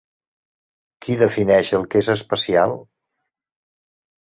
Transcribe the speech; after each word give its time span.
Qui 1.05 1.17
defineix 1.19 1.71
el 1.79 1.87
que 1.93 2.03
és 2.05 2.11
especial? 2.15 2.77